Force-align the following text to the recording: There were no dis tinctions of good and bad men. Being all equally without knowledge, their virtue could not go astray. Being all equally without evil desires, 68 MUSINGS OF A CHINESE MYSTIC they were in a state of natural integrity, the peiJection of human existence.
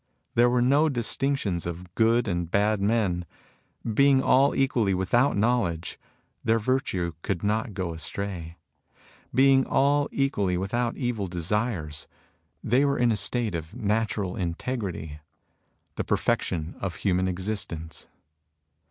There 0.33 0.49
were 0.49 0.63
no 0.63 0.89
dis 0.89 1.15
tinctions 1.15 1.67
of 1.67 1.93
good 1.93 2.27
and 2.27 2.49
bad 2.49 2.81
men. 2.81 3.23
Being 3.93 4.19
all 4.19 4.55
equally 4.55 4.95
without 4.95 5.37
knowledge, 5.37 5.99
their 6.43 6.57
virtue 6.57 7.13
could 7.21 7.43
not 7.43 7.75
go 7.75 7.93
astray. 7.93 8.55
Being 9.31 9.63
all 9.63 10.09
equally 10.11 10.57
without 10.57 10.97
evil 10.97 11.27
desires, 11.27 12.07
68 12.63 12.63
MUSINGS 12.63 12.63
OF 12.63 12.63
A 12.63 12.63
CHINESE 12.63 12.63
MYSTIC 12.63 12.71
they 12.71 12.85
were 12.85 12.97
in 12.97 13.11
a 13.11 13.21
state 13.21 13.55
of 13.55 13.73
natural 13.75 14.35
integrity, 14.35 15.19
the 15.97 16.03
peiJection 16.03 16.73
of 16.81 16.95
human 16.95 17.27
existence. 17.27 18.07